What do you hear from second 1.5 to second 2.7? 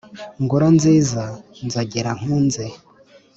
nzogera nkunze,